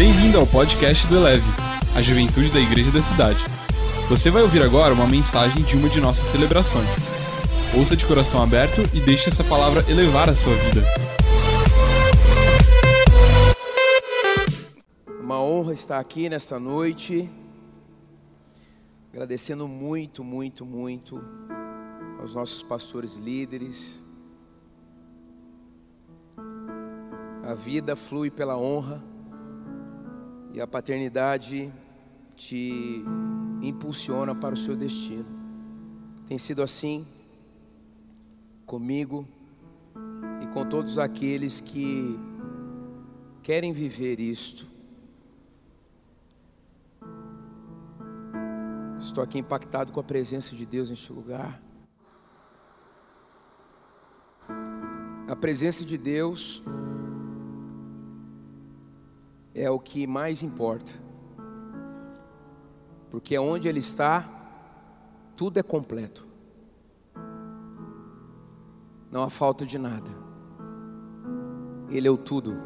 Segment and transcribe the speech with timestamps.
[0.00, 1.44] Bem-vindo ao podcast do Eleve,
[1.94, 3.38] a juventude da igreja da cidade.
[4.08, 6.88] Você vai ouvir agora uma mensagem de uma de nossas celebrações.
[7.78, 10.82] Ouça de coração aberto e deixe essa palavra elevar a sua vida.
[15.20, 17.28] Uma honra estar aqui nesta noite,
[19.12, 21.22] agradecendo muito, muito, muito
[22.18, 24.02] aos nossos pastores líderes.
[27.42, 29.09] A vida flui pela honra
[30.52, 31.72] e a paternidade
[32.36, 33.04] te
[33.62, 35.26] impulsiona para o seu destino.
[36.26, 37.06] Tem sido assim
[38.66, 39.26] comigo
[40.42, 42.18] e com todos aqueles que
[43.42, 44.66] querem viver isto.
[48.98, 51.60] Estou aqui impactado com a presença de Deus neste lugar.
[55.26, 56.62] A presença de Deus
[59.60, 60.90] é o que mais importa,
[63.10, 64.24] porque onde Ele está,
[65.36, 66.26] tudo é completo,
[69.10, 70.10] não há falta de nada,
[71.90, 72.56] Ele é o tudo,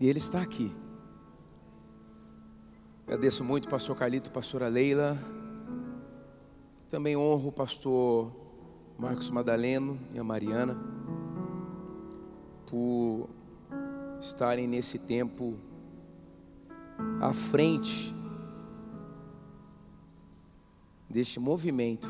[0.00, 0.72] e Ele está aqui.
[3.06, 5.18] Agradeço muito, pastor Carlito, pastora Leila,
[6.88, 8.32] também honro o pastor
[8.98, 10.74] Marcos Madaleno e a Mariana,
[12.66, 13.28] por
[14.26, 15.58] estarem nesse tempo
[17.20, 18.14] à frente
[21.08, 22.08] deste movimento.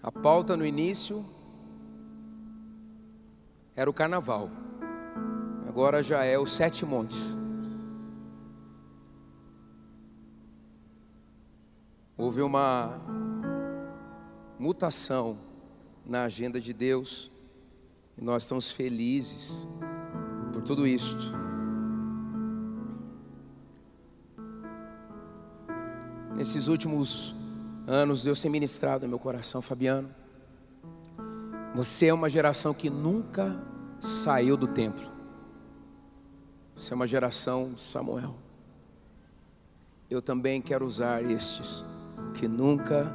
[0.00, 1.24] A pauta no início
[3.74, 4.48] era o carnaval,
[5.68, 7.36] agora já é os sete montes.
[12.16, 13.00] Houve uma
[14.58, 15.36] mutação
[16.06, 17.37] na agenda de Deus
[18.20, 19.66] e nós estamos felizes
[20.52, 21.32] por tudo isto.
[26.34, 27.34] Nesses últimos
[27.86, 30.08] anos, Deus tem ministrado no meu coração, Fabiano.
[31.74, 33.56] Você é uma geração que nunca
[34.00, 35.08] saiu do templo.
[36.76, 38.34] Você é uma geração Samuel.
[40.10, 41.84] Eu também quero usar estes
[42.34, 43.12] que nunca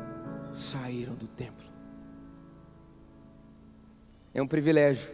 [0.53, 1.72] saíram do templo.
[4.33, 5.07] É um privilégio.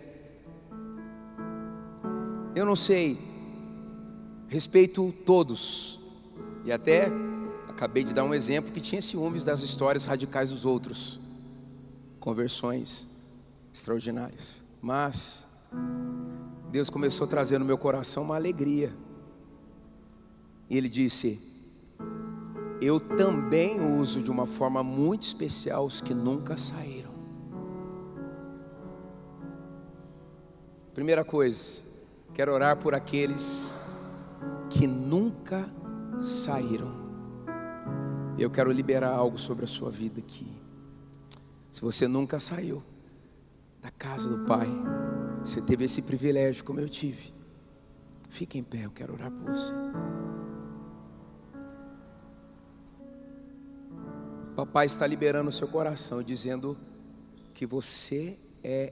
[2.55, 3.17] Eu não sei,
[4.47, 5.99] respeito todos,
[6.65, 7.09] e até
[7.67, 11.19] acabei de dar um exemplo que tinha ciúmes das histórias radicais dos outros,
[12.19, 13.07] conversões
[13.73, 15.47] extraordinárias, mas
[16.71, 18.91] Deus começou a trazer no meu coração uma alegria,
[20.69, 21.39] e Ele disse:
[22.81, 26.98] Eu também uso de uma forma muito especial os que nunca saíram.
[30.99, 31.81] Primeira coisa,
[32.35, 33.79] quero orar por aqueles
[34.69, 35.65] que nunca
[36.19, 36.91] saíram.
[38.37, 40.45] Eu quero liberar algo sobre a sua vida aqui.
[41.71, 42.83] Se você nunca saiu
[43.81, 44.67] da casa do Pai,
[45.39, 47.33] você teve esse privilégio como eu tive.
[48.29, 49.71] Fique em pé, eu quero orar por você.
[54.53, 56.75] Papai está liberando o seu coração, dizendo
[57.53, 58.91] que você é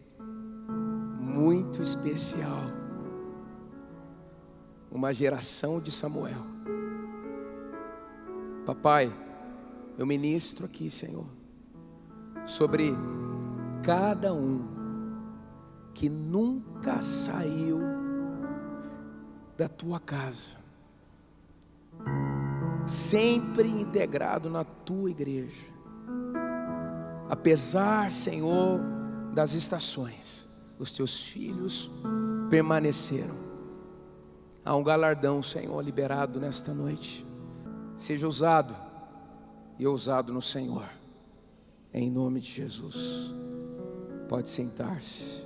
[1.27, 2.63] muito especial.
[4.89, 6.41] Uma geração de Samuel.
[8.65, 9.13] Papai,
[9.97, 11.27] eu ministro aqui, Senhor,
[12.45, 12.93] sobre
[13.83, 14.65] cada um
[15.93, 17.79] que nunca saiu
[19.57, 20.57] da tua casa,
[22.85, 25.65] sempre integrado na tua igreja,
[27.29, 28.79] apesar, Senhor,
[29.33, 30.47] das estações
[30.79, 31.89] os teus filhos
[32.49, 33.35] permaneceram.
[34.63, 37.25] Há um galardão, Senhor, liberado nesta noite.
[37.95, 38.75] Seja usado
[39.79, 40.85] e ousado no Senhor,
[41.93, 43.33] em nome de Jesus.
[44.27, 45.41] Pode sentar-se.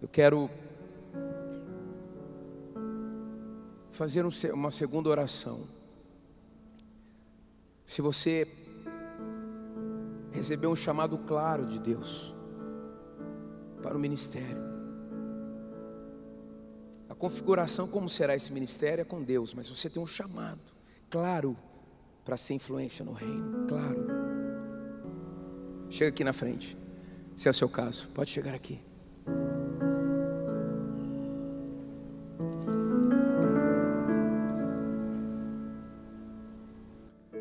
[0.00, 0.50] Eu quero
[3.92, 5.66] fazer uma segunda oração.
[7.86, 8.46] Se você
[10.32, 12.31] recebeu um chamado claro de Deus,
[13.82, 14.56] para o ministério.
[17.08, 20.60] A configuração, como será esse ministério, é com Deus, mas você tem um chamado
[21.10, 21.56] claro
[22.24, 24.06] para ser influência no reino, claro.
[25.90, 26.78] Chega aqui na frente,
[27.36, 28.80] se é o seu caso, pode chegar aqui.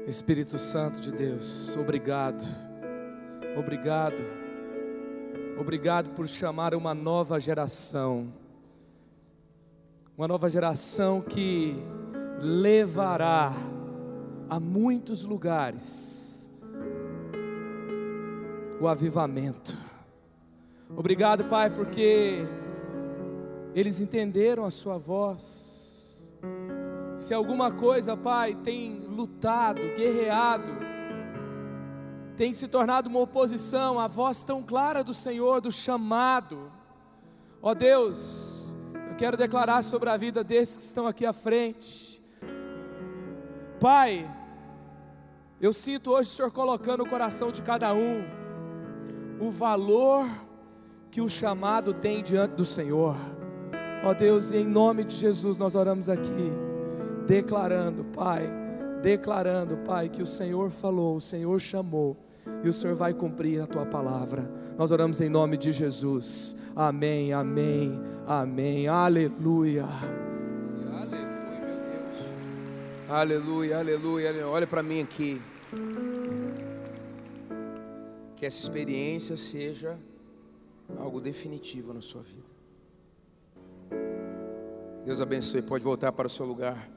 [0.08, 2.44] Espírito Santo de Deus, obrigado,
[3.58, 4.41] obrigado
[5.62, 8.34] Obrigado por chamar uma nova geração
[10.18, 11.76] uma nova geração que
[12.40, 13.54] levará
[14.50, 16.52] a muitos lugares
[18.80, 19.78] o avivamento.
[20.96, 22.46] Obrigado, Pai, porque
[23.74, 26.36] eles entenderam a Sua voz.
[27.18, 30.81] Se alguma coisa, Pai, tem lutado, guerreado,
[32.42, 36.72] tem se tornado uma oposição à voz tão clara do Senhor, do chamado.
[37.62, 38.74] Ó Deus,
[39.12, 42.20] eu quero declarar sobre a vida desses que estão aqui à frente.
[43.80, 44.28] Pai,
[45.62, 48.24] eu sinto hoje o Senhor colocando no coração de cada um
[49.40, 50.28] o valor
[51.12, 53.16] que o chamado tem diante do Senhor.
[54.04, 56.52] Ó Deus, em nome de Jesus nós oramos aqui,
[57.28, 58.50] declarando, Pai,
[59.04, 62.31] declarando, Pai, que o Senhor falou, o Senhor chamou
[62.64, 64.50] e o Senhor vai cumprir a tua palavra.
[64.78, 66.56] Nós oramos em nome de Jesus.
[66.76, 68.88] Amém, amém, amém.
[68.88, 69.86] Aleluia.
[69.86, 71.30] Aleluia,
[71.60, 73.10] meu Deus.
[73.10, 74.30] Aleluia, aleluia.
[74.30, 74.48] aleluia.
[74.48, 75.42] Olha para mim aqui.
[78.36, 79.98] Que essa experiência seja
[80.98, 82.52] algo definitivo na sua vida.
[85.06, 85.62] Deus abençoe.
[85.62, 86.90] Pode voltar para o seu lugar.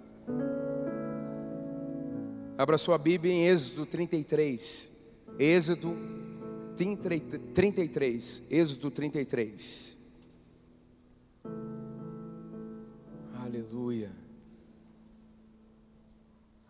[2.56, 4.93] Abra sua Bíblia em Êxodo 33.
[5.38, 5.96] Êxodo
[6.76, 8.46] 33.
[8.50, 9.96] Êxodo 33.
[13.34, 14.10] Aleluia.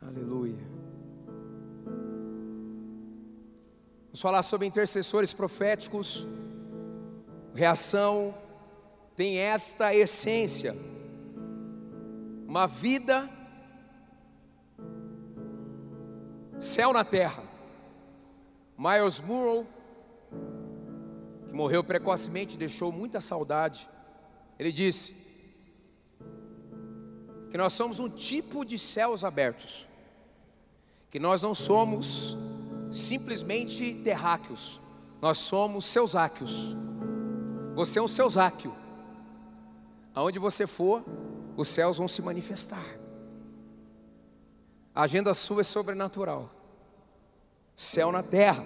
[0.00, 0.75] Aleluia.
[4.06, 6.26] Vamos falar sobre intercessores proféticos.
[7.55, 8.34] Reação
[9.16, 10.75] tem esta essência.
[12.46, 13.28] Uma vida
[16.58, 17.53] céu na terra.
[18.76, 19.67] Miles Murrow,
[21.47, 23.88] que morreu precocemente, deixou muita saudade.
[24.59, 25.25] Ele disse
[27.50, 29.87] que nós somos um tipo de céus abertos,
[31.09, 32.37] que nós não somos
[32.91, 34.81] simplesmente terráqueos,
[35.23, 36.75] nós somos seusáqueos.
[37.76, 38.75] Você é um seusáqueo.
[40.12, 41.05] Aonde você for,
[41.56, 42.85] os céus vão se manifestar.
[44.93, 46.53] A agenda sua é sobrenatural
[47.76, 48.65] céu na terra.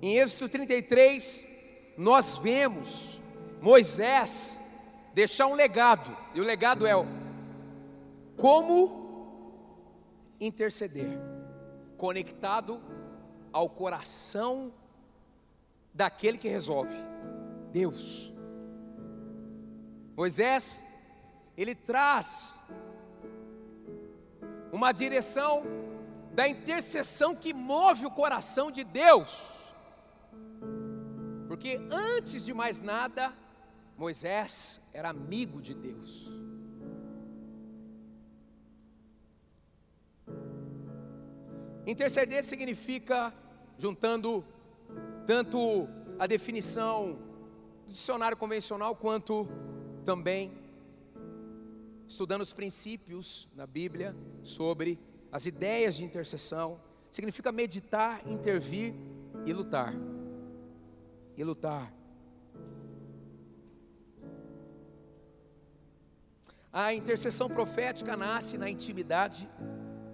[0.00, 1.46] Em Êxodo 33,
[1.96, 3.20] nós vemos
[3.60, 4.58] Moisés
[5.14, 6.92] deixar um legado, e o legado é
[8.36, 9.00] como
[10.40, 11.10] interceder,
[11.96, 12.80] conectado
[13.52, 14.72] ao coração
[15.94, 16.96] daquele que resolve,
[17.70, 18.32] Deus.
[20.16, 20.84] Moisés,
[21.56, 22.56] ele traz
[24.72, 25.81] uma direção
[26.32, 29.28] da intercessão que move o coração de Deus.
[31.46, 33.32] Porque antes de mais nada,
[33.96, 36.30] Moisés era amigo de Deus.
[41.86, 43.34] Interceder significa,
[43.76, 44.44] juntando
[45.26, 45.88] tanto
[46.18, 47.18] a definição
[47.86, 49.48] do dicionário convencional, quanto
[50.04, 50.52] também
[52.08, 54.98] estudando os princípios na Bíblia sobre
[55.32, 56.78] as ideias de intercessão,
[57.10, 58.94] significa meditar, intervir
[59.46, 59.94] e lutar.
[61.34, 61.90] E lutar.
[66.70, 69.48] A intercessão profética nasce na intimidade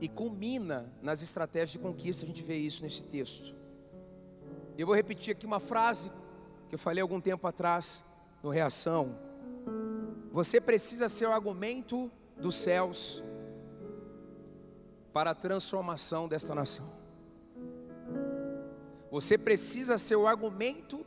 [0.00, 3.54] e culmina nas estratégias de conquista, a gente vê isso nesse texto.
[4.76, 6.10] Eu vou repetir aqui uma frase
[6.68, 8.04] que eu falei algum tempo atrás
[8.40, 9.18] no Reação.
[10.30, 13.24] Você precisa ser o argumento dos céus
[15.12, 16.86] para a transformação desta nação.
[19.10, 21.04] Você precisa ser o argumento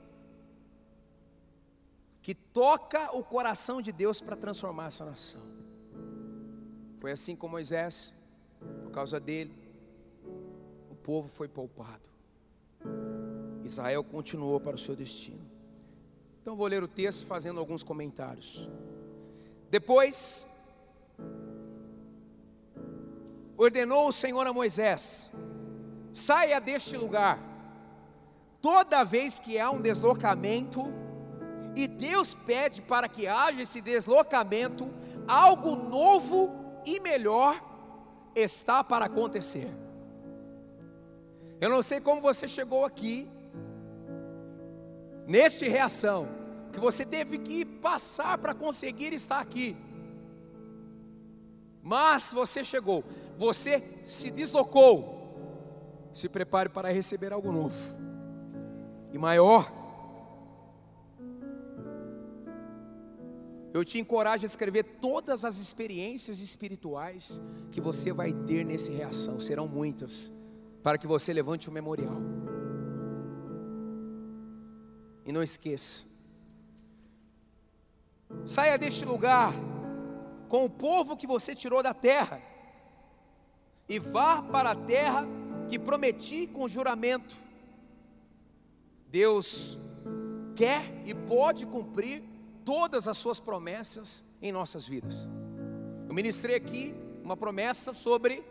[2.22, 5.41] que toca o coração de Deus para transformar essa nação.
[7.00, 8.13] Foi assim com Moisés,
[8.84, 9.53] por causa dele,
[10.89, 12.10] o povo foi poupado.
[13.63, 15.50] Israel continuou para o seu destino.
[16.41, 18.67] Então vou ler o texto fazendo alguns comentários.
[19.70, 20.48] Depois
[23.63, 25.32] ordenou o Senhor a Moisés:
[26.12, 27.39] saia deste lugar.
[28.62, 30.86] Toda vez que há um deslocamento,
[31.75, 34.88] e Deus pede para que haja esse deslocamento,
[35.27, 37.60] algo novo e melhor
[38.36, 39.70] está para acontecer.
[41.60, 43.27] Eu não sei como você chegou aqui,
[45.27, 46.27] neste reação,
[46.72, 49.75] que você teve que passar para conseguir estar aqui.
[51.84, 53.04] Mas você chegou,
[53.38, 55.20] você se deslocou.
[56.14, 57.78] Se prepare para receber algo novo
[59.14, 59.72] e maior.
[63.74, 69.40] Eu te encorajo a escrever todas as experiências espirituais que você vai ter nesse reação,
[69.40, 70.30] serão muitas,
[70.84, 72.18] para que você levante o um memorial.
[75.26, 76.04] E não esqueça,
[78.46, 79.54] saia deste lugar
[80.51, 82.41] com o povo que você tirou da terra,
[83.88, 85.25] e vá para a terra
[85.70, 87.34] que prometi com juramento.
[89.08, 89.77] Deus
[90.53, 92.22] quer e pode cumprir
[92.65, 95.29] todas as suas promessas em nossas vidas.
[96.10, 96.93] Eu ministrei aqui
[97.24, 98.43] uma promessa sobre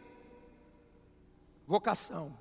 [1.66, 2.32] vocação.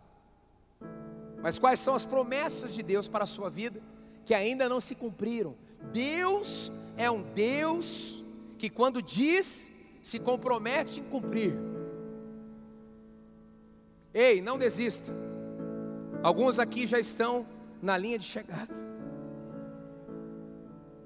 [1.43, 3.81] Mas quais são as promessas de Deus para a sua vida
[4.25, 5.53] que ainda não se cumpriram?
[5.91, 8.18] Deus é um Deus
[8.59, 9.71] que, quando diz,
[10.03, 11.53] se compromete em cumprir.
[14.13, 15.11] Ei, não desista.
[16.21, 17.47] Alguns aqui já estão
[17.81, 18.75] na linha de chegada.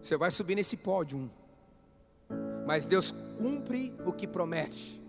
[0.01, 1.29] Você vai subir nesse pódio.
[2.65, 4.99] Mas Deus cumpre o que promete.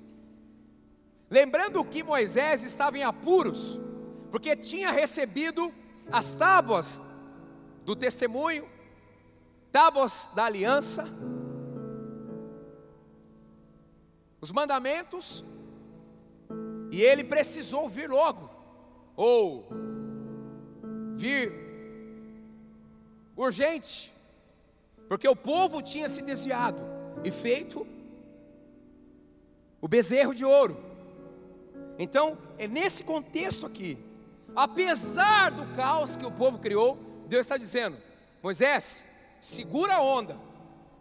[1.30, 3.80] Lembrando que Moisés estava em apuros,
[4.30, 5.72] porque tinha recebido
[6.12, 7.00] as tábuas
[7.86, 8.68] do testemunho,
[9.72, 11.08] tábuas da aliança,
[14.44, 15.42] os mandamentos,
[16.90, 18.50] e ele precisou vir logo,
[19.16, 19.66] ou
[21.16, 21.50] vir
[23.34, 24.12] urgente,
[25.08, 26.78] porque o povo tinha se desviado
[27.24, 27.86] e feito
[29.80, 30.76] o bezerro de ouro.
[31.98, 33.96] Então, é nesse contexto aqui,
[34.54, 36.98] apesar do caos que o povo criou,
[37.28, 37.96] Deus está dizendo:
[38.42, 39.06] Moisés,
[39.40, 40.36] segura a onda,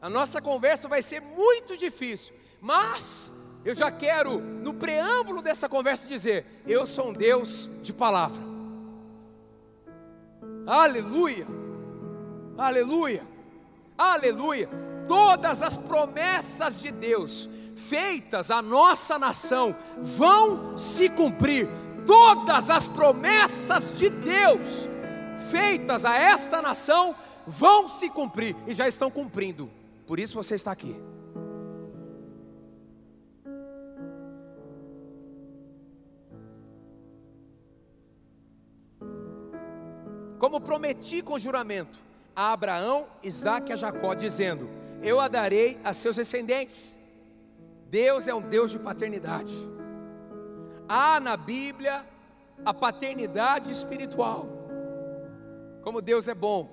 [0.02, 2.34] a nossa conversa vai ser muito difícil,
[2.64, 3.34] mas
[3.66, 8.42] eu já quero, no preâmbulo dessa conversa, dizer: Eu sou um Deus de palavra.
[10.66, 11.46] Aleluia,
[12.58, 13.34] aleluia.
[13.98, 14.70] Aleluia!
[15.08, 21.68] Todas as promessas de Deus feitas à nossa nação vão se cumprir.
[22.08, 24.88] Todas as promessas de Deus
[25.52, 27.14] feitas a esta nação
[27.46, 29.70] vão se cumprir e já estão cumprindo.
[30.08, 31.13] Por isso você está aqui.
[40.44, 41.98] Como prometi com juramento,
[42.36, 44.68] a Abraão, Isaac e a Jacó, dizendo:
[45.02, 46.98] Eu a darei a seus descendentes.
[47.90, 49.54] Deus é um Deus de paternidade.
[50.86, 52.06] Há na Bíblia
[52.66, 54.46] a paternidade espiritual.
[55.82, 56.70] Como Deus é bom.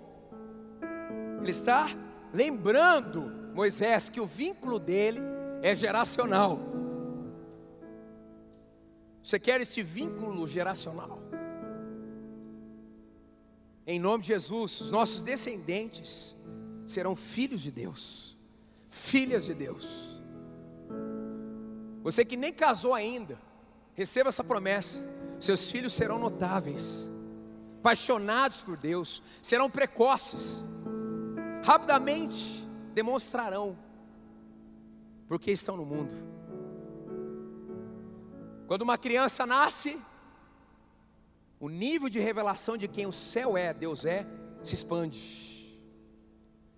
[1.40, 1.86] Ele está
[2.34, 3.22] lembrando
[3.54, 5.20] Moisés que o vínculo dele
[5.62, 6.58] é geracional.
[9.22, 11.20] Você quer esse vínculo geracional?
[13.90, 16.36] Em nome de Jesus, os nossos descendentes
[16.86, 18.36] serão filhos de Deus,
[18.88, 20.22] filhas de Deus.
[22.00, 23.36] Você que nem casou ainda,
[23.94, 25.00] receba essa promessa:
[25.40, 27.10] seus filhos serão notáveis,
[27.80, 30.64] apaixonados por Deus, serão precoces,
[31.64, 33.76] rapidamente demonstrarão
[35.26, 36.14] porque estão no mundo.
[38.68, 40.00] Quando uma criança nasce,
[41.60, 44.26] o nível de revelação de quem o céu é, Deus é,
[44.62, 45.78] se expande.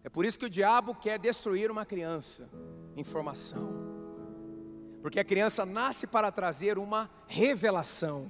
[0.03, 2.51] É por isso que o diabo quer destruir uma criança
[2.97, 3.71] em formação.
[5.01, 8.29] Porque a criança nasce para trazer uma revelação.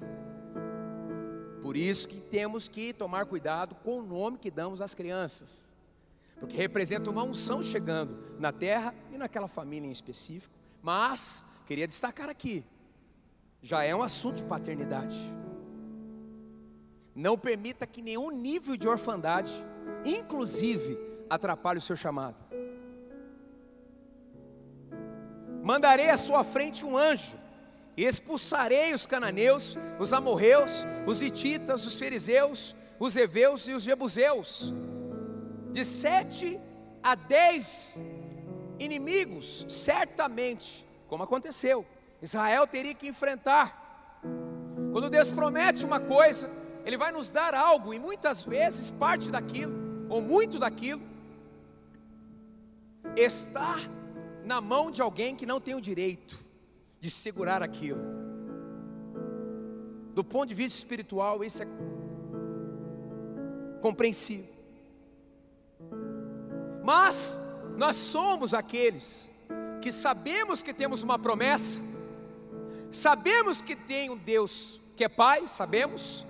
[1.62, 5.72] Por isso que temos que tomar cuidado com o nome que damos às crianças.
[6.38, 10.52] Porque representa uma unção chegando na terra e naquela família em específico.
[10.82, 12.64] Mas, queria destacar aqui,
[13.62, 15.41] já é um assunto de paternidade.
[17.14, 19.52] Não permita que nenhum nível de orfandade,
[20.04, 22.36] inclusive, atrapalhe o seu chamado.
[25.62, 27.36] Mandarei à sua frente um anjo,
[27.96, 34.72] e expulsarei os cananeus, os amorreus, os hititas, os fariseus, os heveus e os jebuseus.
[35.70, 36.58] De sete
[37.02, 37.96] a dez
[38.78, 41.84] inimigos, certamente, como aconteceu,
[42.20, 44.20] Israel teria que enfrentar.
[44.92, 46.48] Quando Deus promete uma coisa,
[46.84, 51.02] ele vai nos dar algo, e muitas vezes parte daquilo, ou muito daquilo,
[53.16, 53.76] está
[54.44, 56.38] na mão de alguém que não tem o direito
[57.00, 58.00] de segurar aquilo.
[60.14, 61.66] Do ponto de vista espiritual, isso é
[63.80, 64.52] compreensível.
[66.82, 67.40] Mas
[67.76, 69.30] nós somos aqueles
[69.80, 71.80] que sabemos que temos uma promessa,
[72.90, 76.24] sabemos que tem um Deus que é Pai, sabemos,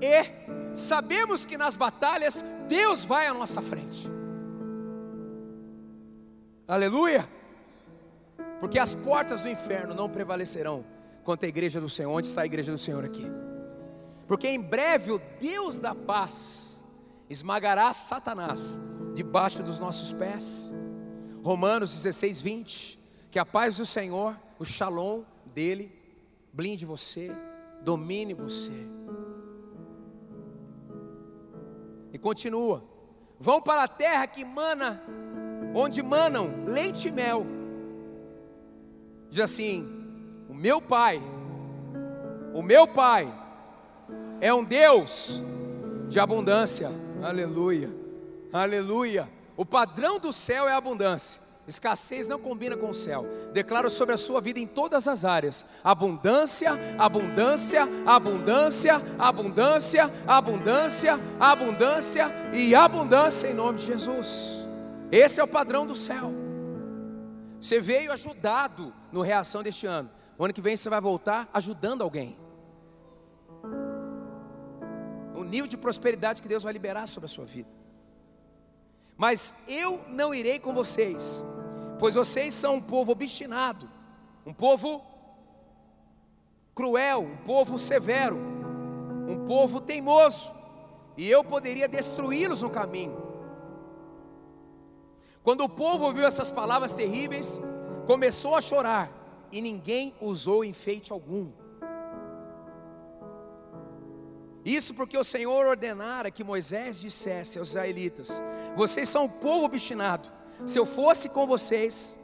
[0.00, 4.08] e sabemos que nas batalhas Deus vai à nossa frente.
[6.66, 7.28] Aleluia!
[8.60, 10.84] Porque as portas do inferno não prevalecerão
[11.24, 12.12] contra a igreja do Senhor.
[12.12, 13.26] Onde está a igreja do Senhor aqui?
[14.26, 16.78] Porque em breve o Deus da paz
[17.30, 18.78] esmagará Satanás
[19.14, 20.72] debaixo dos nossos pés.
[21.42, 22.98] Romanos 16, 20.
[23.30, 25.22] Que a paz do Senhor, o shalom
[25.54, 25.90] dele,
[26.52, 27.30] blinde você,
[27.82, 28.97] domine você.
[32.18, 32.82] E continua:
[33.38, 35.00] vão para a terra que mana,
[35.72, 37.46] onde manam leite e mel.
[39.30, 39.86] Diz assim:
[40.48, 41.22] o meu pai,
[42.52, 43.32] o meu pai
[44.40, 45.40] é um Deus
[46.08, 46.90] de abundância.
[47.22, 47.88] Aleluia,
[48.52, 49.28] aleluia.
[49.56, 51.40] O padrão do céu é abundância.
[51.68, 53.26] Escassez não combina com o céu.
[53.52, 62.32] Declaro sobre a sua vida em todas as áreas: abundância, abundância, abundância, abundância, abundância, abundância
[62.54, 64.66] e abundância em nome de Jesus.
[65.12, 66.32] Esse é o padrão do céu.
[67.60, 70.08] Você veio ajudado no reação deste ano.
[70.38, 72.38] O ano que vem você vai voltar ajudando alguém.
[75.34, 77.68] O nível de prosperidade que Deus vai liberar sobre a sua vida.
[79.18, 81.44] Mas eu não irei com vocês,
[81.98, 83.88] pois vocês são um povo obstinado,
[84.46, 85.02] um povo
[86.74, 90.50] cruel, um povo severo, um povo teimoso,
[91.16, 93.20] e eu poderia destruí-los no caminho.
[95.42, 97.60] Quando o povo ouviu essas palavras terríveis,
[98.06, 99.10] começou a chorar,
[99.50, 101.50] e ninguém usou enfeite algum.
[104.64, 108.42] Isso porque o Senhor ordenara que Moisés dissesse aos israelitas:
[108.76, 110.37] Vocês são um povo obstinado.
[110.66, 112.18] Se eu fosse com vocês,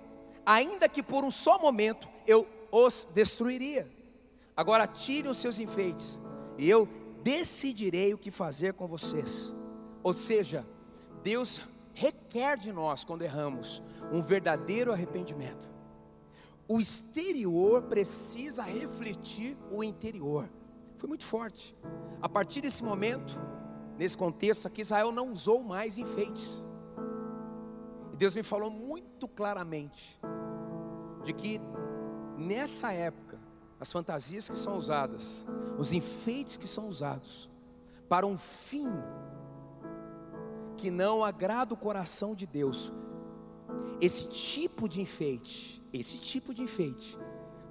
[0.45, 3.89] ainda que por um só momento, eu os destruiria.
[4.57, 6.19] Agora tirem os seus enfeites,
[6.59, 6.89] e eu
[7.23, 9.55] decidirei o que fazer com vocês.
[10.03, 10.65] Ou seja,
[11.23, 11.61] Deus
[11.95, 15.73] requer de nós, quando erramos, um verdadeiro arrependimento.
[16.67, 20.49] O exterior precisa refletir o interior.
[20.97, 21.75] Foi muito forte.
[22.21, 23.39] A partir desse momento,
[23.99, 26.65] nesse contexto aqui, Israel não usou mais enfeites.
[28.15, 30.21] E Deus me falou muito claramente
[31.25, 31.61] de que
[32.39, 33.41] nessa época,
[33.81, 35.45] as fantasias que são usadas,
[35.81, 37.51] os enfeites que são usados,
[38.09, 38.87] para um fim
[40.77, 42.93] que não agrada o coração de Deus,
[44.01, 47.19] esse tipo de enfeite, esse tipo de enfeite,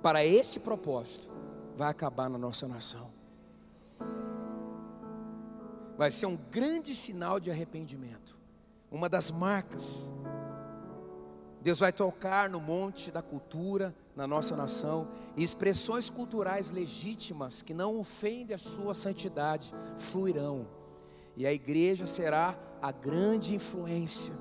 [0.02, 1.32] para esse propósito,
[1.78, 3.10] vai acabar na nossa nação.
[5.98, 8.38] Vai ser um grande sinal de arrependimento,
[8.92, 10.12] uma das marcas.
[11.64, 17.74] Deus vai tocar no monte da cultura, na nossa nação, e expressões culturais legítimas que
[17.74, 20.68] não ofendem a sua santidade fluirão,
[21.38, 24.34] e a igreja será a grande influência.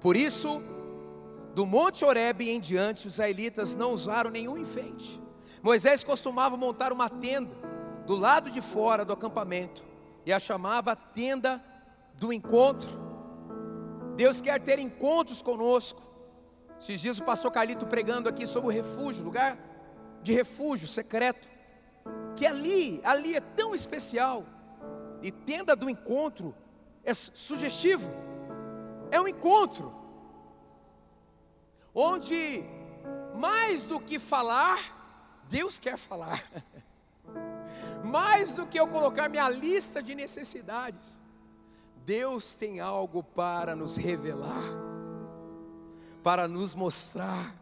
[0.00, 0.62] Por isso,
[1.54, 5.20] do Monte Horebe em diante, os israelitas não usaram nenhum enfeite.
[5.62, 7.54] Moisés costumava montar uma tenda
[8.06, 9.84] do lado de fora do acampamento
[10.24, 11.62] e a chamava tenda
[12.14, 13.07] do encontro.
[14.18, 16.02] Deus quer ter encontros conosco.
[16.80, 19.56] Esses dias o pastor Carlito pregando aqui sobre o refúgio, lugar
[20.24, 21.48] de refúgio secreto
[22.34, 24.44] que ali, ali é tão especial,
[25.22, 26.52] e tenda do encontro
[27.04, 28.08] é sugestivo,
[29.08, 29.92] é um encontro,
[31.94, 32.64] onde
[33.36, 34.78] mais do que falar,
[35.48, 36.42] Deus quer falar,
[38.04, 41.22] mais do que eu colocar minha lista de necessidades,
[42.08, 44.64] Deus tem algo para nos revelar,
[46.22, 47.54] para nos mostrar.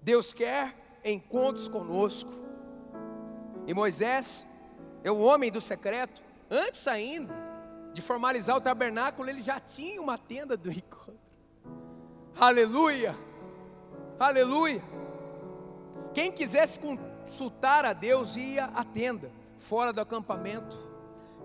[0.00, 0.74] Deus quer
[1.04, 2.32] encontros conosco.
[3.66, 4.46] E Moisés
[5.04, 7.34] é o homem do secreto, antes ainda
[7.92, 11.20] de formalizar o tabernáculo, ele já tinha uma tenda do encontro.
[12.34, 13.14] Aleluia!
[14.18, 14.82] Aleluia!
[16.14, 20.76] Quem quisesse consultar a Deus ia à tenda, fora do acampamento.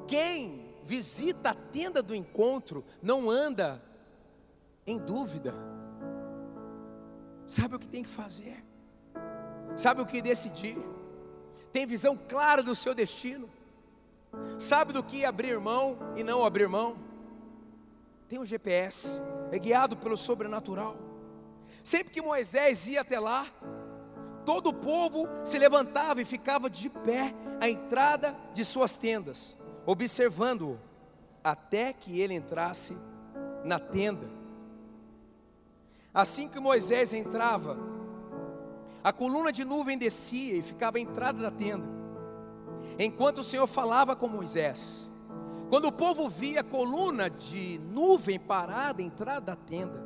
[0.07, 3.81] Quem visita a tenda do encontro não anda
[4.87, 5.53] em dúvida.
[7.45, 8.63] Sabe o que tem que fazer?
[9.75, 10.77] sabe o que decidir,
[11.71, 13.49] tem visão clara do seu destino,
[14.59, 16.95] sabe do que abrir mão e não abrir mão,
[18.27, 19.19] tem um GPS,
[19.51, 20.95] é guiado pelo sobrenatural.
[21.83, 23.45] Sempre que Moisés ia até lá,
[24.45, 30.77] todo o povo se levantava e ficava de pé à entrada de suas tendas, observando-o,
[31.41, 32.93] até que ele entrasse
[33.63, 34.29] na tenda.
[36.13, 37.77] Assim que Moisés entrava,
[39.01, 41.85] a coluna de nuvem descia e ficava à entrada da tenda,
[42.99, 45.09] enquanto o Senhor falava com Moisés.
[45.69, 50.03] Quando o povo via a coluna de nuvem parada à entrada da tenda,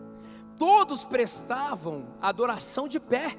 [0.59, 3.35] todos prestavam adoração de pé,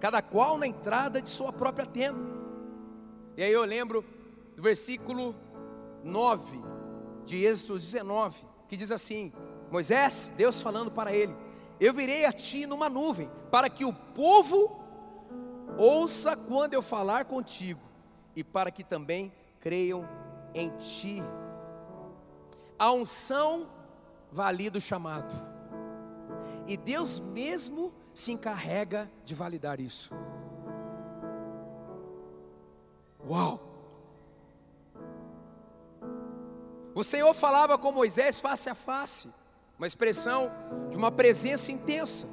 [0.00, 2.41] cada qual na entrada de sua própria tenda.
[3.36, 4.04] E aí eu lembro
[4.54, 5.34] do versículo
[6.04, 6.58] 9
[7.24, 9.32] de Êxodo 19, que diz assim:
[9.70, 11.34] Moisés, Deus falando para ele:
[11.80, 14.78] Eu virei a ti numa nuvem, para que o povo
[15.78, 17.80] ouça quando eu falar contigo,
[18.36, 20.06] e para que também creiam
[20.54, 21.22] em ti.
[22.78, 23.66] A unção
[24.30, 25.34] valida o chamado.
[26.66, 30.10] E Deus mesmo se encarrega de validar isso.
[33.28, 33.60] Uau!
[36.94, 39.28] O Senhor falava com Moisés face a face,
[39.78, 40.50] uma expressão
[40.90, 42.26] de uma presença intensa,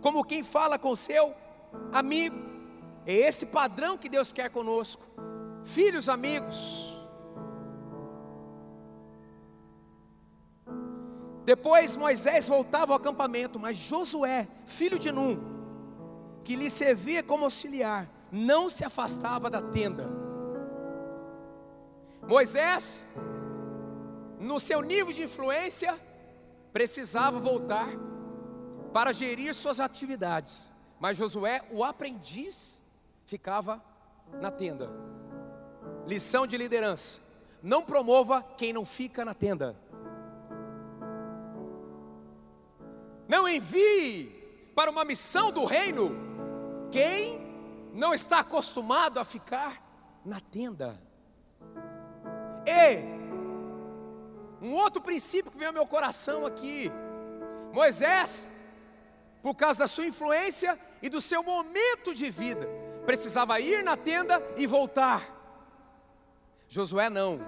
[0.00, 1.34] como quem fala com seu
[1.92, 2.36] amigo.
[3.04, 5.02] É esse padrão que Deus quer conosco,
[5.64, 6.96] filhos amigos.
[11.44, 15.38] Depois Moisés voltava ao acampamento, mas Josué, filho de Num,
[16.42, 20.15] que lhe servia como auxiliar, não se afastava da tenda.
[22.26, 23.06] Moisés,
[24.40, 25.98] no seu nível de influência,
[26.72, 27.88] precisava voltar
[28.92, 32.82] para gerir suas atividades, mas Josué, o aprendiz,
[33.26, 33.82] ficava
[34.40, 34.88] na tenda.
[36.06, 37.20] Lição de liderança:
[37.62, 39.76] não promova quem não fica na tenda.
[43.28, 46.10] Não envie para uma missão do reino
[46.90, 47.40] quem
[47.92, 49.82] não está acostumado a ficar
[50.24, 51.05] na tenda.
[52.66, 56.90] E um outro princípio que veio ao meu coração aqui,
[57.72, 58.50] Moisés,
[59.42, 62.68] por causa da sua influência e do seu momento de vida,
[63.04, 65.34] precisava ir na tenda e voltar.
[66.68, 67.38] Josué não,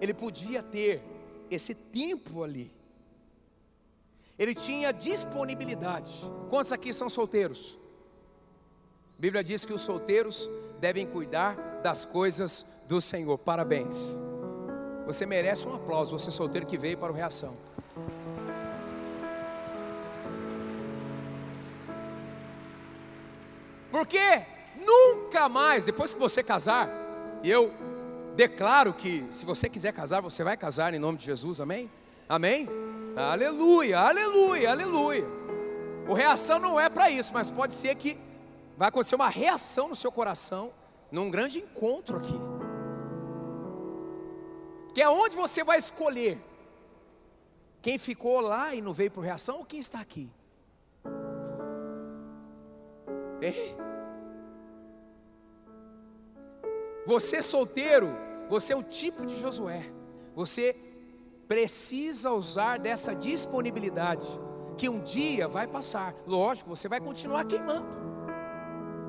[0.00, 1.02] ele podia ter
[1.50, 2.78] esse tempo ali
[4.38, 6.12] ele tinha disponibilidade.
[6.48, 7.76] Quantos aqui são solteiros?
[9.18, 13.36] A Bíblia diz que os solteiros devem cuidar das coisas do Senhor.
[13.38, 13.94] Parabéns.
[15.08, 17.56] Você merece um aplauso, você solteiro que veio para o Reação.
[23.90, 24.42] Porque
[24.76, 26.90] nunca mais, depois que você casar,
[27.42, 27.72] e eu
[28.36, 31.90] declaro que se você quiser casar, você vai casar em nome de Jesus, amém?
[32.28, 32.68] Amém?
[33.16, 35.24] Aleluia, aleluia, aleluia.
[36.06, 38.18] O reação não é para isso, mas pode ser que
[38.76, 40.70] vai acontecer uma reação no seu coração
[41.10, 42.57] num grande encontro aqui.
[44.98, 46.36] Que é onde você vai escolher
[47.80, 50.28] quem ficou lá e não veio por reação ou quem está aqui.
[53.40, 53.52] É.
[57.06, 58.08] Você solteiro,
[58.50, 59.84] você é o tipo de Josué.
[60.34, 60.74] Você
[61.46, 64.26] precisa usar dessa disponibilidade,
[64.76, 66.12] que um dia vai passar.
[66.26, 67.86] Lógico, você vai continuar queimando,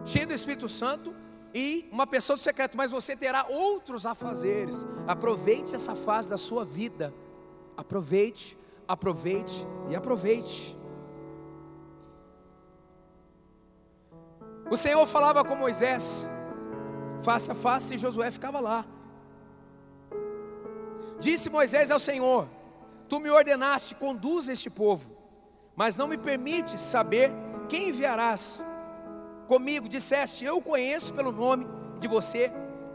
[0.06, 1.16] cheio do Espírito Santo
[1.54, 4.86] e uma pessoa do secreto, mas você terá outros afazeres.
[5.08, 7.14] Aproveite essa fase da sua vida.
[7.76, 8.58] Aproveite,
[8.88, 10.76] aproveite e aproveite.
[14.70, 16.28] O Senhor falava com Moisés,
[17.24, 18.86] face a face, e Josué ficava lá.
[21.20, 22.48] Disse Moisés ao Senhor:
[23.08, 25.10] Tu me ordenaste, conduz este povo,
[25.76, 27.32] mas não me permites saber
[27.68, 28.64] quem enviarás
[29.50, 29.90] comigo.
[29.90, 31.66] Disseste: Eu conheço pelo nome
[32.00, 32.52] de você,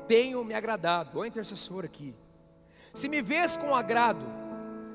[0.06, 1.18] tenho me agradado.
[1.18, 2.14] Ó intercessor aqui.
[2.94, 4.24] Se me vês com agrado,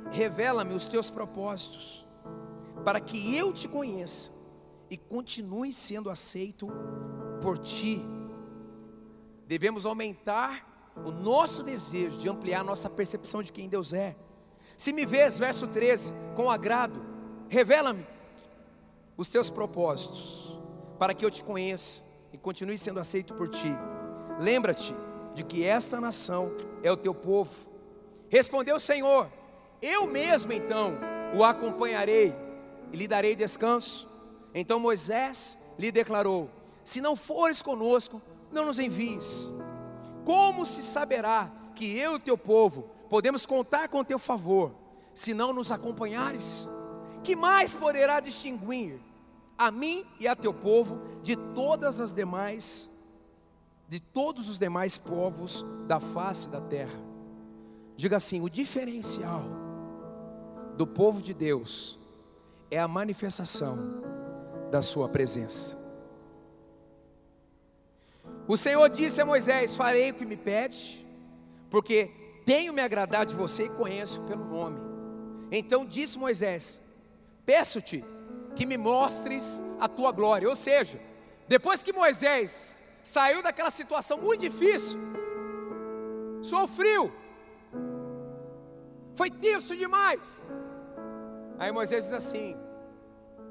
[0.10, 2.06] revela-me os teus propósitos,
[2.86, 4.32] para que eu te conheça
[4.90, 6.68] e continue sendo aceito
[7.42, 8.02] por ti.
[9.46, 14.16] Devemos aumentar o nosso desejo de ampliar nossa percepção de quem Deus é.
[14.78, 17.02] Se me vês, verso 13, com agrado,
[17.50, 18.06] revela-me
[19.18, 20.49] os teus propósitos,
[21.00, 23.74] para que eu te conheça e continue sendo aceito por ti.
[24.38, 24.94] Lembra-te
[25.34, 26.52] de que esta nação
[26.84, 27.52] é o teu povo.
[28.28, 29.28] Respondeu o Senhor:
[29.82, 30.94] Eu mesmo então
[31.34, 32.36] o acompanharei
[32.92, 34.08] e lhe darei descanso.
[34.54, 36.50] Então Moisés lhe declarou:
[36.84, 39.50] Se não fores conosco, não nos envies.
[40.26, 44.72] Como se saberá que eu e teu povo podemos contar com teu favor,
[45.14, 46.68] se não nos acompanhares?
[47.24, 49.00] Que mais poderá distinguir
[49.60, 52.98] a mim e a teu povo de todas as demais
[53.90, 56.98] de todos os demais povos da face da terra?
[57.98, 59.44] Diga assim: o diferencial
[60.78, 62.00] do povo de Deus
[62.72, 63.76] é a manifestação
[64.72, 65.78] da sua presença.
[68.48, 71.06] O Senhor disse a Moisés: Farei o que me pede,
[71.70, 72.12] porque
[72.46, 74.80] tenho me agradado de você e conheço pelo nome.
[75.52, 76.82] Então disse Moisés:
[77.46, 78.06] Peço-te
[78.56, 80.48] que me mostres a tua glória.
[80.48, 81.00] Ou seja,
[81.48, 85.00] depois que Moisés saiu daquela situação muito difícil,
[86.42, 87.12] sofreu,
[89.16, 90.22] foi tenso demais.
[91.58, 92.56] Aí Moisés diz assim: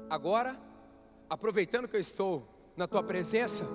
[0.09, 0.55] Agora,
[1.29, 2.43] aproveitando que eu estou
[2.75, 3.65] na tua presença,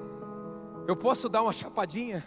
[0.89, 2.25] eu posso dar uma chapadinha.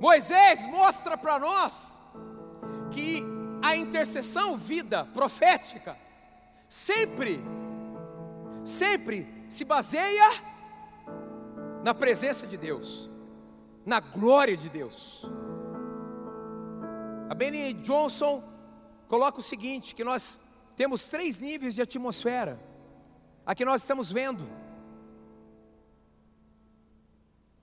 [0.00, 2.00] Moisés mostra para nós
[2.90, 3.22] que
[3.62, 5.96] a intercessão vida profética
[6.68, 7.38] sempre,
[8.64, 10.30] sempre se baseia
[11.84, 13.08] na presença de Deus,
[13.86, 15.24] na glória de Deus.
[17.28, 18.42] A Benny Johnson
[19.08, 20.40] coloca o seguinte: que nós
[20.76, 22.58] temos três níveis de atmosfera.
[23.44, 24.44] Aqui nós estamos vendo.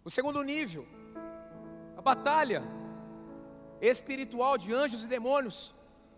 [0.03, 0.87] O segundo nível,
[1.97, 2.63] a batalha
[3.81, 5.73] espiritual de anjos e demônios.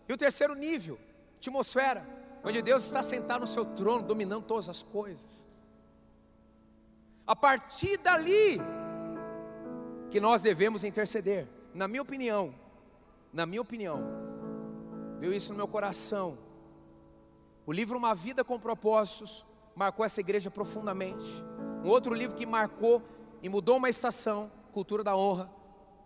[0.07, 0.99] E o terceiro nível,
[1.37, 2.05] atmosfera,
[2.43, 5.47] onde Deus está sentado no seu trono, dominando todas as coisas.
[7.25, 8.59] A partir dali,
[10.09, 12.53] que nós devemos interceder, na minha opinião,
[13.31, 14.03] na minha opinião,
[15.19, 16.37] veio isso no meu coração.
[17.65, 21.25] O livro Uma Vida com Propósitos marcou essa igreja profundamente.
[21.83, 23.01] Um outro livro que marcou
[23.41, 25.49] e mudou uma estação, Cultura da Honra.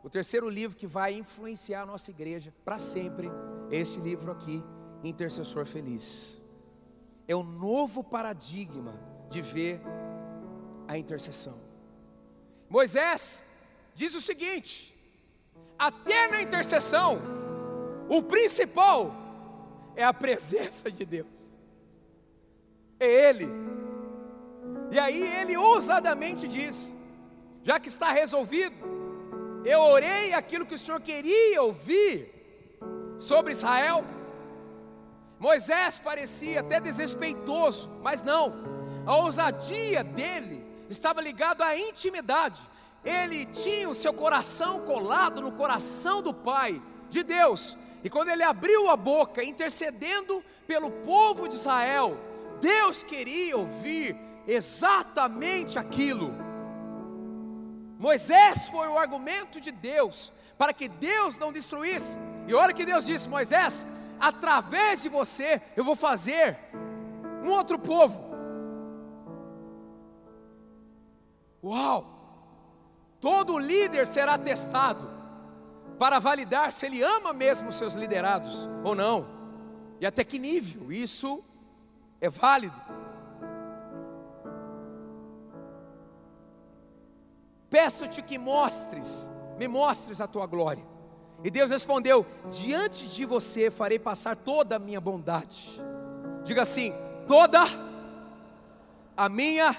[0.03, 3.31] O terceiro livro que vai influenciar a nossa igreja para sempre
[3.71, 4.63] esse livro aqui,
[5.03, 6.41] Intercessor Feliz.
[7.27, 8.93] É um novo paradigma
[9.29, 9.81] de ver
[10.87, 11.57] a intercessão.
[12.69, 13.43] Moisés
[13.93, 14.93] diz o seguinte:
[15.77, 17.19] até na intercessão,
[18.09, 19.11] o principal
[19.95, 21.53] é a presença de Deus,
[22.99, 23.47] é Ele.
[24.91, 26.93] E aí ele ousadamente diz:
[27.63, 28.75] já que está resolvido,
[29.65, 32.34] eu orei aquilo que o Senhor queria ouvir
[33.17, 34.03] sobre Israel.
[35.39, 38.53] Moisés parecia até desrespeitoso, mas não,
[39.05, 42.61] a ousadia dele estava ligado à intimidade,
[43.03, 48.43] ele tinha o seu coração colado no coração do Pai, de Deus, e quando ele
[48.43, 52.17] abriu a boca, intercedendo pelo povo de Israel,
[52.61, 54.15] Deus queria ouvir
[54.47, 56.33] exatamente aquilo.
[57.99, 62.19] Moisés foi o argumento de Deus para que Deus não destruísse.
[62.47, 63.85] E olha que Deus disse: Moisés,
[64.19, 66.57] através de você eu vou fazer
[67.43, 68.23] um outro povo.
[71.63, 72.15] Uau!
[73.19, 75.09] Todo líder será testado
[75.97, 79.25] para validar se ele ama mesmo os seus liderados ou não,
[79.99, 81.43] e até que nível isso
[82.21, 82.75] é válido.
[87.69, 90.83] Peço-te que mostres, me mostres a tua glória.
[91.43, 95.81] E Deus respondeu: Diante de você farei passar toda a minha bondade.
[96.43, 96.93] Diga assim:
[97.27, 97.61] toda
[99.15, 99.75] a minha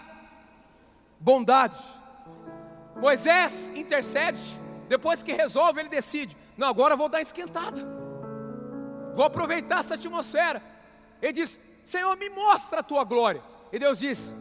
[1.19, 1.79] bondade.
[2.97, 4.59] Moisés intercede,
[4.89, 7.83] depois que resolve, ele decide: Não, agora eu vou dar esquentada,
[9.15, 10.63] vou aproveitar essa atmosfera.
[11.21, 13.43] Ele diz: Senhor, me mostra a tua glória.
[13.73, 14.35] E Deus diz: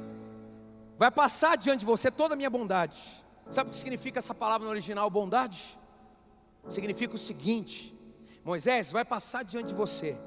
[0.97, 3.24] Vai passar diante de você toda a minha bondade.
[3.49, 5.77] Sabe o que significa essa palavra no original, bondade?
[6.69, 7.93] Significa o seguinte:
[8.43, 10.17] Moisés vai passar diante de você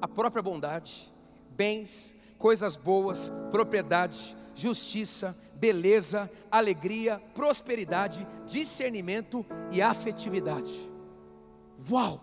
[0.00, 1.12] a própria bondade,
[1.50, 10.92] bens, coisas boas, propriedade, justiça, beleza, alegria, prosperidade, discernimento e afetividade.
[11.90, 12.20] Uau!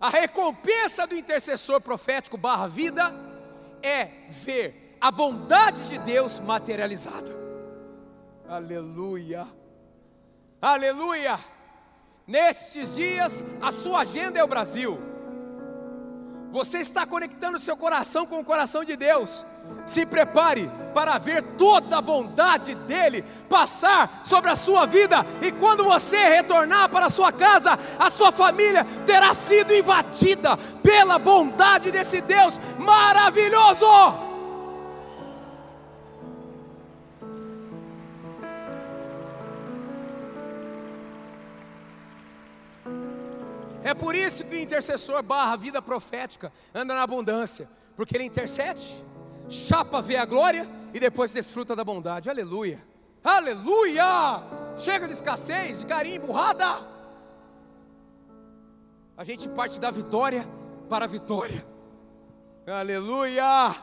[0.00, 3.14] A recompensa do intercessor profético barra vida
[3.82, 7.43] é ver a bondade de Deus materializada.
[8.48, 9.46] Aleluia!
[10.60, 11.38] Aleluia!
[12.26, 14.98] Nestes dias, a sua agenda é o Brasil.
[16.50, 19.44] Você está conectando seu coração com o coração de Deus.
[19.86, 25.82] Se prepare para ver toda a bondade dele passar sobre a sua vida, e quando
[25.82, 32.20] você retornar para a sua casa, a sua família terá sido invadida pela bondade desse
[32.20, 33.86] Deus maravilhoso.
[43.94, 49.00] É por isso que o intercessor barra vida profética anda na abundância, porque ele intercede,
[49.48, 52.28] chapa vê a glória e depois desfruta da bondade.
[52.28, 52.80] Aleluia!
[53.22, 54.42] Aleluia!
[54.76, 56.84] Chega de escassez, de carinho, burrada.
[59.16, 60.44] A gente parte da vitória
[60.88, 61.64] para a vitória.
[62.66, 63.76] Aleluia!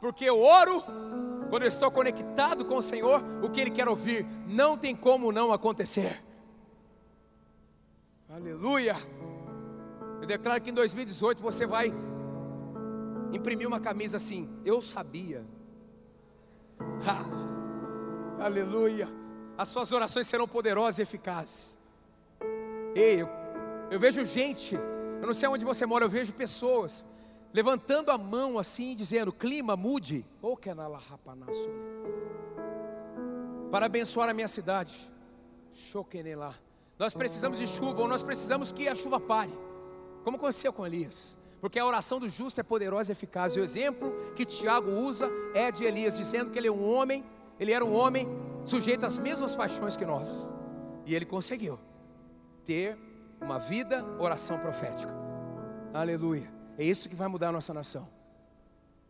[0.00, 0.82] Porque eu oro
[1.50, 5.32] Quando eu estou conectado com o Senhor, o que Ele quer ouvir não tem como
[5.32, 6.22] não acontecer.
[8.28, 8.96] Aleluia!
[10.30, 11.92] Declaro que em 2018 você vai
[13.32, 14.48] imprimir uma camisa assim.
[14.64, 15.44] Eu sabia.
[17.04, 19.08] Ha, aleluia!
[19.58, 21.76] As suas orações serão poderosas e eficazes.
[22.94, 23.28] Ei, eu,
[23.90, 27.04] eu vejo gente, eu não sei onde você mora, eu vejo pessoas
[27.52, 30.24] levantando a mão assim, dizendo: clima, mude.
[30.40, 30.56] Oh,
[33.72, 34.96] para abençoar a minha cidade.
[36.36, 36.54] lá.
[36.96, 39.69] Nós precisamos de chuva, ou nós precisamos que a chuva pare.
[40.22, 41.38] Como aconteceu com Elias.
[41.60, 43.54] Porque a oração do justo é poderosa e eficaz.
[43.54, 47.24] E o exemplo que Tiago usa é de Elias, dizendo que ele é um homem,
[47.58, 48.26] ele era um homem
[48.64, 50.28] sujeito às mesmas paixões que nós.
[51.04, 51.78] E ele conseguiu
[52.64, 52.96] ter
[53.40, 55.12] uma vida, oração profética.
[55.92, 56.50] Aleluia.
[56.78, 58.08] É isso que vai mudar a nossa nação.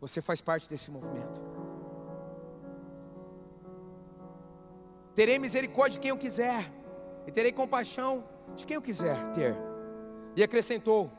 [0.01, 1.39] Você faz parte desse movimento.
[5.13, 6.69] Terei misericórdia de quem eu quiser,
[7.27, 8.23] e terei compaixão
[8.55, 9.70] de quem eu quiser ter.
[10.35, 11.11] E acrescentou: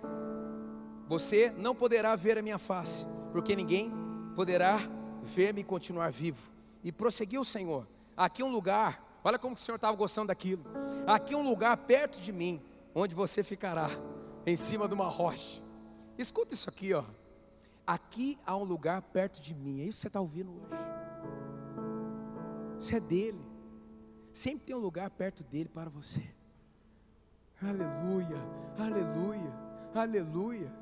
[1.09, 3.93] Você não poderá ver a minha face, porque ninguém
[4.35, 4.81] poderá
[5.23, 6.51] ver-me e continuar vivo.
[6.83, 10.65] E prosseguiu o Senhor: Aqui um lugar, olha como o Senhor estava gostando daquilo.
[11.07, 12.61] Aqui um lugar perto de mim,
[12.95, 13.91] onde você ficará,
[14.47, 15.63] em cima de uma rocha.
[16.19, 17.05] Escuta isso aqui, ó.
[17.87, 19.81] Aqui há um lugar perto de mim.
[19.81, 20.83] É isso que você está ouvindo hoje.
[22.79, 23.41] Isso é dele.
[24.33, 26.23] Sempre tem um lugar perto dele para você.
[27.65, 28.37] Aleluia,
[28.77, 29.53] aleluia,
[29.95, 30.73] aleluia,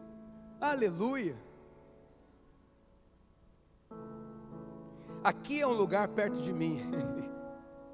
[0.58, 1.36] aleluia.
[5.22, 6.80] Aqui é um lugar perto de mim,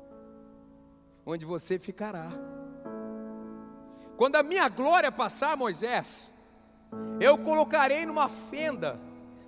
[1.26, 2.30] onde você ficará.
[4.16, 6.32] Quando a minha glória passar, Moisés,
[7.20, 9.00] eu colocarei numa fenda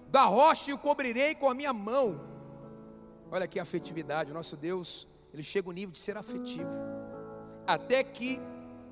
[0.08, 2.20] da rocha e o cobrirei com a minha mão.
[3.30, 6.72] Olha aqui a afetividade, nosso Deus, ele chega ao nível de ser afetivo,
[7.64, 8.40] até que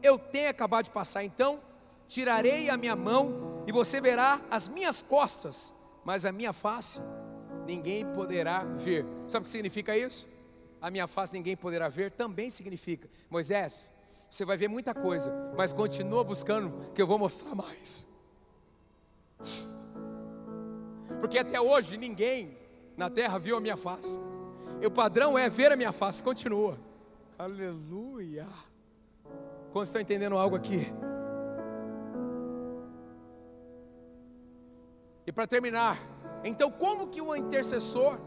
[0.02, 1.24] eu tenha acabado de passar.
[1.24, 1.60] Então,
[2.08, 7.00] tirarei a minha mão e você verá as minhas costas, mas a minha face
[7.66, 9.04] ninguém poderá ver.
[9.28, 10.28] Sabe o que significa isso?
[10.80, 13.90] A minha face ninguém poderá ver também significa, Moisés,
[14.30, 18.06] você vai ver muita coisa, mas continua buscando que eu vou mostrar mais.
[21.20, 22.56] Porque até hoje ninguém
[22.96, 24.18] na terra viu a minha face.
[24.80, 26.78] E o padrão é ver a minha face, continua.
[27.38, 28.46] Aleluia.
[29.76, 30.86] Quando estão entendendo algo aqui?
[35.26, 35.98] E para terminar,
[36.42, 38.18] então como que o intercessor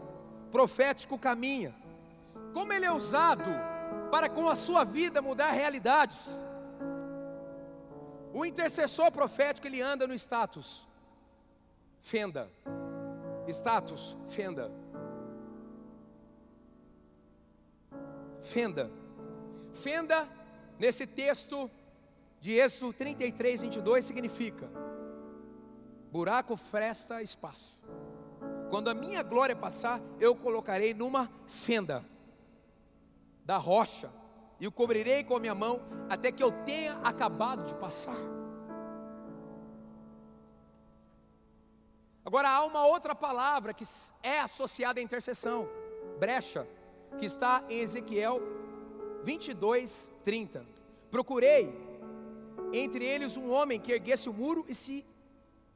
[0.52, 1.74] profético caminha?
[2.54, 3.50] Como ele é usado
[4.12, 6.30] para com a sua vida mudar realidades?
[8.32, 10.86] O intercessor profético ele anda no status
[12.00, 12.48] fenda.
[13.48, 14.70] Status fenda.
[18.40, 18.88] Fenda.
[19.74, 20.39] Fenda
[20.80, 21.70] nesse texto
[22.40, 24.66] de Êxodo 33, 22 significa
[26.10, 27.84] buraco, fresta, espaço.
[28.70, 32.02] Quando a minha glória passar, eu colocarei numa fenda
[33.44, 34.10] da rocha
[34.58, 38.16] e o cobrirei com a minha mão até que eu tenha acabado de passar.
[42.24, 43.84] Agora há uma outra palavra que
[44.22, 45.68] é associada à intercessão,
[46.18, 46.66] brecha,
[47.18, 48.59] que está em Ezequiel
[49.24, 50.64] 22, 30.
[51.10, 51.70] Procurei
[52.72, 55.04] entre eles um homem que erguesse o muro e se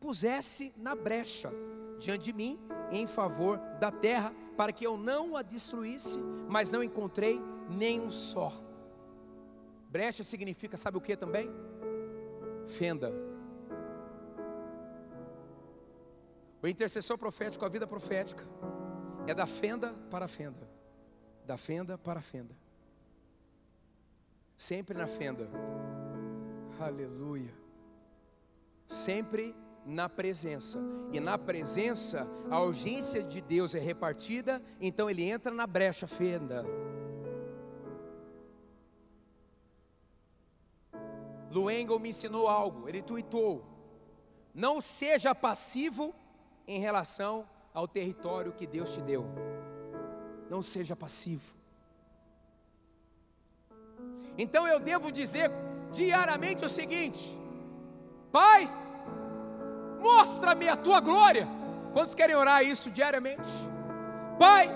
[0.00, 1.50] pusesse na brecha
[1.98, 6.83] diante de mim em favor da terra, para que eu não a destruísse, mas não
[6.83, 8.52] encontrei nenhum só.
[9.88, 11.50] Brecha significa, sabe o que também?
[12.68, 13.12] Fenda.
[16.62, 18.44] O intercessor profético, a vida profética,
[19.26, 20.68] é da fenda para a fenda,
[21.46, 22.54] da fenda para a fenda,
[24.57, 25.49] sempre na fenda,
[26.81, 27.53] aleluia,
[28.88, 30.79] sempre na presença.
[31.12, 36.64] E na presença, a urgência de Deus é repartida, então ele entra na brecha fenda.
[41.51, 43.64] Luengo me ensinou algo, ele tuitou:
[44.55, 46.14] não seja passivo
[46.66, 49.24] em relação ao território que Deus te deu.
[50.49, 51.64] Não seja passivo.
[54.37, 55.51] Então eu devo dizer
[55.91, 57.39] diariamente o seguinte:
[58.32, 58.70] Pai,
[60.01, 61.47] mostra-me a tua glória.
[61.93, 63.49] Quantos querem orar isso diariamente?
[64.39, 64.68] Pai,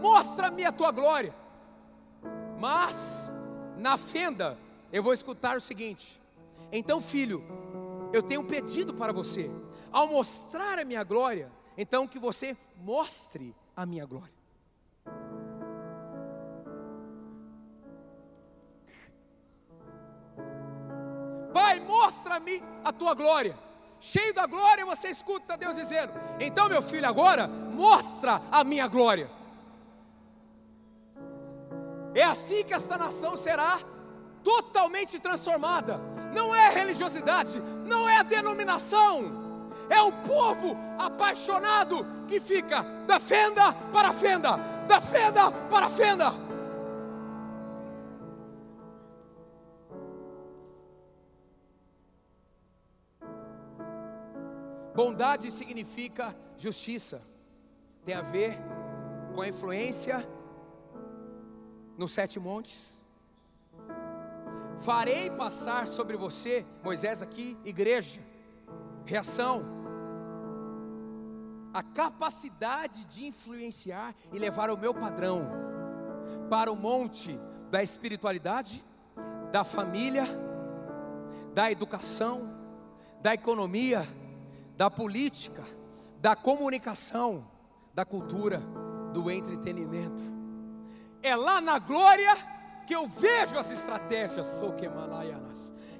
[0.00, 1.34] mostra-me a tua glória.
[2.58, 3.32] Mas,
[3.76, 4.58] na fenda,
[4.92, 6.20] eu vou escutar o seguinte:
[6.70, 7.42] então, filho,
[8.12, 9.50] eu tenho um pedido para você.
[9.90, 14.35] Ao mostrar a minha glória, então que você mostre a minha glória.
[21.86, 23.56] Mostra-me a tua glória.
[23.98, 29.30] Cheio da glória, você escuta Deus dizendo: Então, meu filho, agora mostra a minha glória.
[32.14, 33.78] É assim que esta nação será
[34.42, 36.00] totalmente transformada.
[36.34, 39.46] Não é religiosidade, não é a denominação,
[39.88, 44.56] é o povo apaixonado que fica da fenda para a fenda,
[44.86, 46.45] da fenda para a fenda.
[54.96, 57.22] Bondade significa justiça,
[58.02, 58.56] tem a ver
[59.34, 60.26] com a influência
[61.98, 62.96] nos sete montes.
[64.80, 68.22] Farei passar sobre você, Moisés aqui, igreja,
[69.04, 69.62] reação,
[71.74, 75.46] a capacidade de influenciar e levar o meu padrão
[76.48, 77.38] para o monte
[77.70, 78.82] da espiritualidade,
[79.52, 80.26] da família,
[81.52, 82.48] da educação,
[83.20, 84.08] da economia,
[84.76, 85.64] da política,
[86.20, 87.48] da comunicação,
[87.94, 88.60] da cultura,
[89.12, 90.22] do entretenimento.
[91.22, 92.34] É lá na glória
[92.86, 94.48] que eu vejo as estratégias,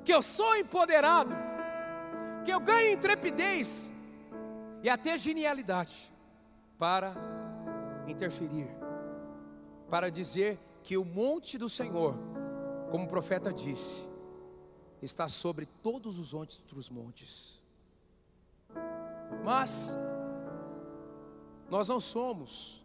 [0.04, 1.34] que eu sou empoderado
[2.46, 3.90] que eu ganhe intrepidez
[4.80, 6.12] e até genialidade
[6.78, 7.12] para
[8.06, 8.68] interferir,
[9.90, 12.14] para dizer que o monte do Senhor,
[12.88, 14.08] como o profeta disse,
[15.02, 17.65] está sobre todos os outros montes.
[19.44, 19.94] Mas
[21.68, 22.84] nós não somos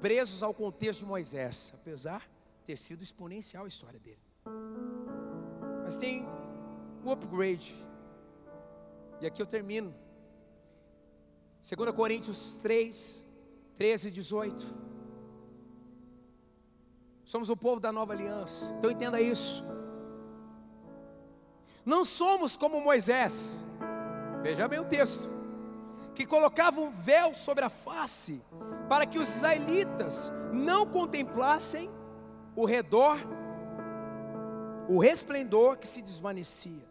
[0.00, 4.20] presos ao contexto de Moisés, apesar de ter sido exponencial a história dele.
[5.84, 6.26] Mas tem
[7.04, 7.74] um upgrade.
[9.20, 9.94] E aqui eu termino.
[11.76, 13.26] 2 Coríntios 3,
[13.74, 14.66] 13 e 18.
[17.24, 18.72] Somos o povo da nova aliança.
[18.78, 19.62] Então entenda isso.
[21.88, 23.64] Não somos como Moisés.
[24.42, 25.26] Veja bem o texto.
[26.14, 28.42] Que colocava um véu sobre a face
[28.90, 31.88] para que os israelitas não contemplassem
[32.54, 33.16] o redor
[34.86, 36.86] o resplendor que se desvanecia.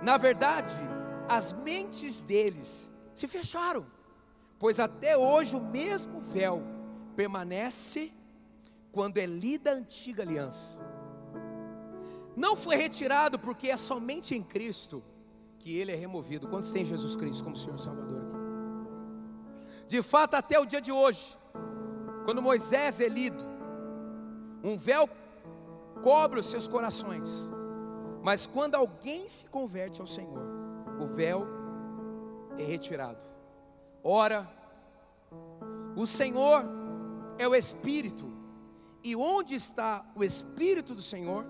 [0.00, 0.74] Na verdade,
[1.28, 3.84] as mentes deles se fecharam,
[4.60, 6.62] pois até hoje o mesmo véu
[7.16, 8.12] permanece
[8.92, 10.93] quando é lida a antiga aliança.
[12.36, 15.02] Não foi retirado porque é somente em Cristo
[15.58, 16.48] que ele é removido.
[16.48, 18.36] Quando tem Jesus Cristo como Senhor Salvador aqui?
[19.88, 21.36] De fato, até o dia de hoje,
[22.24, 23.42] quando Moisés é lido,
[24.62, 25.08] um véu
[26.02, 27.50] cobre os seus corações.
[28.22, 30.42] Mas quando alguém se converte ao Senhor,
[31.00, 31.46] o véu
[32.58, 33.22] é retirado.
[34.02, 34.48] Ora,
[35.96, 36.64] o Senhor
[37.38, 38.30] é o Espírito,
[39.02, 41.44] e onde está o Espírito do Senhor,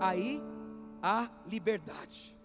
[0.00, 0.42] aí
[1.02, 2.36] há liberdade.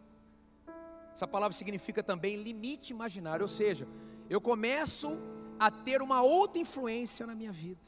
[1.14, 3.88] Essa palavra significa também limite imaginário, ou seja,
[4.30, 5.18] eu começo
[5.60, 7.88] a ter uma outra influência na minha vida.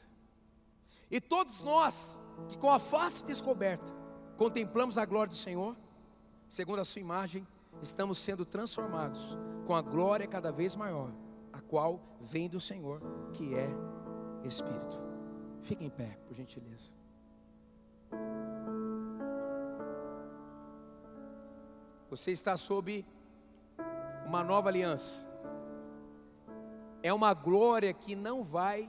[1.10, 3.92] E todos nós que com a face descoberta
[4.36, 5.76] contemplamos a glória do Senhor,
[6.48, 7.46] segundo a sua imagem,
[7.82, 9.36] estamos sendo transformados
[9.66, 11.12] com a glória cada vez maior,
[11.52, 13.00] a qual vem do Senhor,
[13.32, 13.68] que é
[14.44, 15.04] Espírito.
[15.62, 16.92] Fiquem em pé, por gentileza.
[22.08, 23.04] Você está sob
[24.24, 25.26] uma nova aliança.
[27.02, 28.88] É uma glória que não vai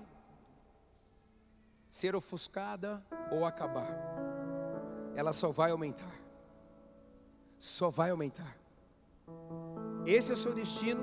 [1.90, 3.90] ser ofuscada ou acabar.
[5.16, 6.16] Ela só vai aumentar.
[7.58, 8.56] Só vai aumentar.
[10.06, 11.02] Esse é o seu destino.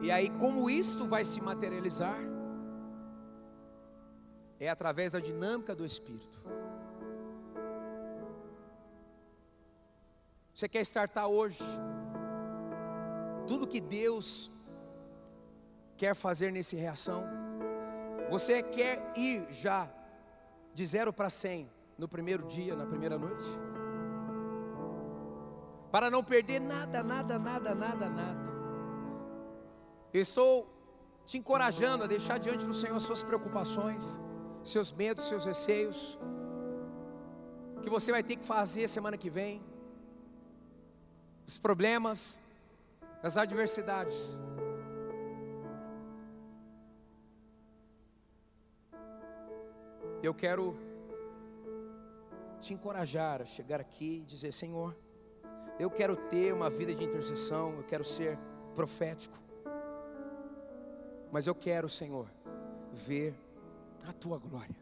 [0.00, 2.18] E aí, como isto vai se materializar?
[4.58, 6.38] É através da dinâmica do Espírito.
[10.54, 11.62] Você quer startar hoje?
[13.46, 14.50] Tudo que Deus
[15.96, 17.44] quer fazer nesse reação
[18.30, 19.88] você quer ir já
[20.72, 23.44] de zero para cem no primeiro dia, na primeira noite?
[25.90, 28.54] Para não perder nada, nada, nada, nada, nada.
[30.12, 30.68] Eu estou
[31.26, 34.20] te encorajando a deixar diante do Senhor suas preocupações,
[34.62, 36.18] seus medos, seus receios,
[37.82, 39.62] que você vai ter que fazer semana que vem,
[41.46, 42.40] os problemas,
[43.22, 44.14] as adversidades.
[50.22, 50.76] Eu quero
[52.60, 54.96] te encorajar a chegar aqui e dizer: Senhor,
[55.78, 58.38] eu quero ter uma vida de intercessão, eu quero ser
[58.74, 59.38] profético,
[61.30, 62.26] mas eu quero, Senhor,
[62.92, 63.34] ver
[64.06, 64.76] a tua glória.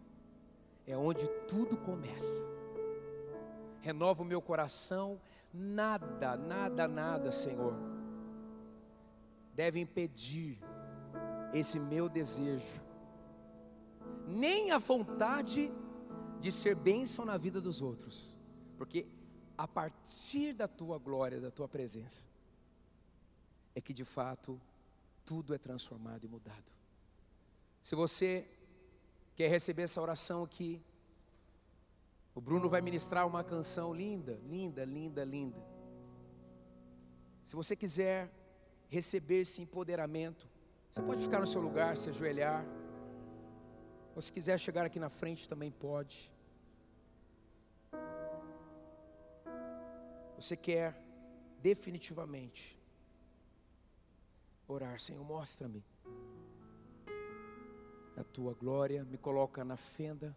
[0.86, 2.52] é onde tudo começa.
[3.80, 5.18] Renova o meu coração,
[5.52, 7.74] nada, nada, nada, Senhor,
[9.54, 10.58] deve impedir
[11.52, 12.82] esse meu desejo,
[14.26, 15.70] nem a vontade
[16.40, 18.36] de ser bênção na vida dos outros,
[18.76, 19.06] porque
[19.56, 22.26] a partir da tua glória, da tua presença,
[23.74, 24.60] é que de fato
[25.24, 26.72] tudo é transformado e mudado.
[27.80, 28.48] Se você
[29.34, 30.80] quer receber essa oração aqui,
[32.34, 35.62] o Bruno vai ministrar uma canção linda, linda, linda, linda.
[37.44, 38.30] Se você quiser
[38.88, 40.48] receber esse empoderamento,
[40.90, 42.64] você pode ficar no seu lugar, se ajoelhar.
[44.14, 46.32] Ou se quiser chegar aqui na frente também pode.
[50.36, 51.00] Você quer
[51.60, 52.78] definitivamente
[54.66, 55.84] orar, Senhor, mostra-me
[58.16, 60.36] a tua glória, me coloca na fenda.